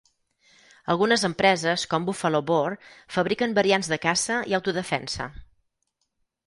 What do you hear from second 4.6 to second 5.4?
autodefensa.